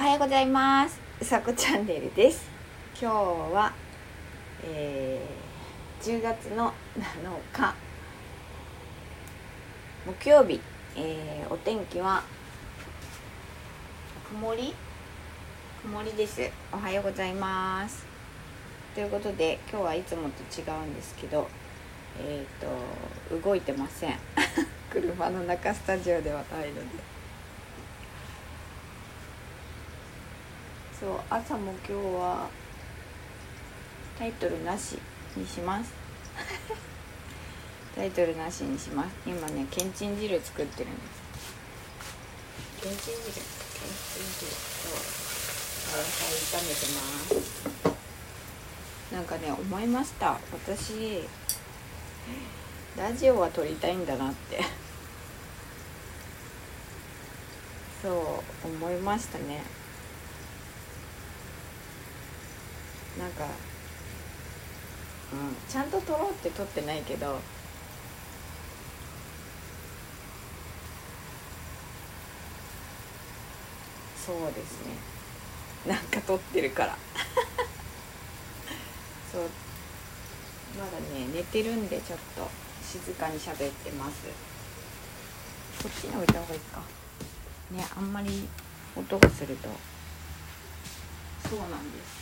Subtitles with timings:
[0.00, 0.98] はようございます。
[1.20, 2.48] うさこチャンネルです。
[2.98, 3.14] 今日
[3.52, 3.70] は、
[4.64, 7.02] えー、10月の7
[7.52, 7.74] 日
[10.06, 10.58] 木曜日、
[10.96, 12.22] えー、お天気は
[14.30, 14.74] 曇り？
[15.82, 16.50] 曇りです。
[16.72, 18.06] おはようございます。
[18.94, 21.46] ということで今日はいつもと違うんですけど
[22.18, 24.16] えっ、ー、と動いてません。
[24.90, 27.19] 車の中スタジオではないので。
[31.00, 32.50] そう朝も今日は
[34.18, 34.98] タイトルなし
[35.34, 35.94] にします。
[37.96, 39.10] タイトルなしにします。
[39.26, 41.22] 今ねけんちん汁作ってるんです。
[42.82, 43.42] けんちん汁けんちん
[44.36, 44.92] 汁と
[45.94, 47.00] お野菜炒めてま
[49.08, 49.14] す。
[49.14, 50.38] なんかね思いました。
[50.52, 51.26] 私
[52.98, 54.62] ラジオは撮りたいんだなって。
[58.02, 59.62] そう思いましたね
[63.20, 63.44] なんか、
[65.32, 67.38] うん、ちゃんと撮ろうって撮ってないけど
[74.30, 74.94] そうですね。
[75.86, 76.96] なんか撮ってるから。
[79.32, 79.42] そう。
[80.78, 82.48] まだね寝てるんでちょっと
[82.86, 84.16] 静かに喋ってます。
[85.82, 86.82] こっちに置いた方がいいか。
[87.72, 88.48] ねあんまり
[88.94, 89.68] 音がすると。
[91.48, 92.19] そうなんです。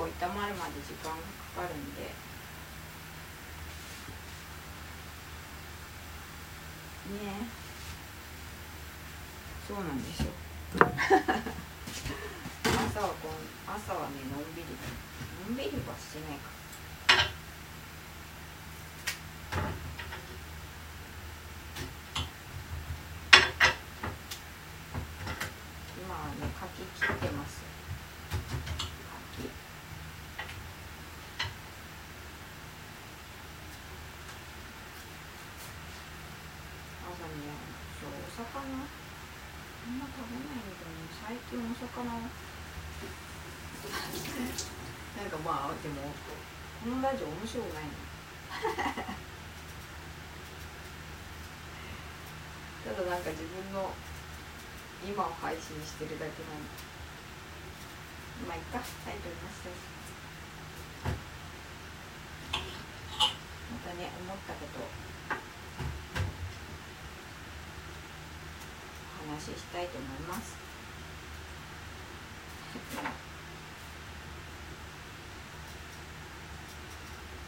[0.00, 1.16] 構炒まるまで時間が
[1.60, 2.00] かかるんで。
[2.00, 2.08] ね
[9.68, 10.32] そうなんですよ。
[12.64, 13.32] 朝はこん
[13.68, 14.68] 朝はねのんびり。
[15.46, 16.48] のんびりはしてないか。
[25.98, 27.69] 今はね柿切ってます。
[37.20, 38.56] 魚？
[38.56, 42.04] あんま食べないけどね最近お魚？
[45.20, 46.12] なんかまあでも
[46.80, 47.92] このラジオ面白くないの。
[52.80, 53.92] ただなんか自分の
[55.04, 56.64] 今を配信してるだけなの
[58.48, 58.80] まあいっか。
[59.04, 59.68] タイトルなし
[63.70, 65.39] またね思ったこと
[69.40, 70.54] 話ししたいと思います。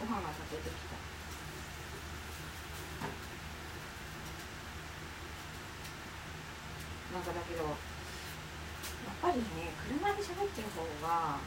[0.00, 0.96] ご飯が炊けてきた。
[7.12, 7.74] なんかだけどやっ
[9.20, 9.44] ぱりね
[9.86, 11.38] 車で喋ってる方が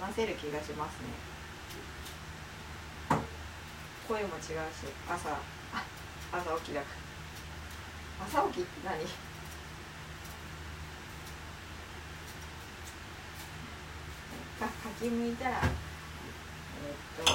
[0.00, 1.41] 話せる気がしますね
[4.12, 4.52] 声も違うし
[5.08, 5.40] 朝
[6.30, 6.86] 朝起きだか
[8.20, 9.00] ら朝起きって何？
[14.60, 17.32] かかきむいたらえー、っと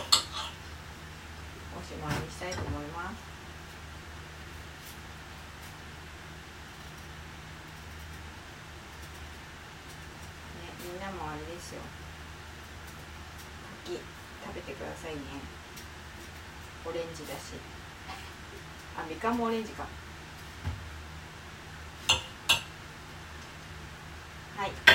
[1.80, 3.14] おしまいにしたいと思います。
[10.62, 11.82] ねみんなもあれですよ。
[13.84, 13.98] 柿
[14.46, 15.66] 食べてくださいね。
[16.86, 17.56] オレンジだし。
[18.98, 19.88] あみかんもオレンジか。
[24.58, 24.72] はい。
[24.72, 24.92] と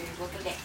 [0.00, 0.50] いうことで。
[0.50, 0.56] えっ、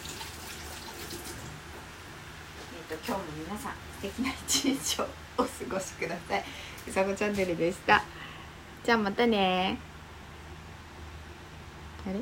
[2.87, 3.17] ー、と今日も
[3.47, 5.07] 皆さん素敵な一日を
[5.37, 6.43] お過ごしください。
[6.87, 8.03] うさこチャンネルでした。
[8.83, 9.77] じゃあまたね
[12.05, 12.19] あれ？